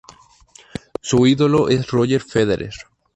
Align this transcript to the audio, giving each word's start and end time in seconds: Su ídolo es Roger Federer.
Su 1.01 1.27
ídolo 1.27 1.69
es 1.69 1.91
Roger 1.91 2.21
Federer. 2.23 2.73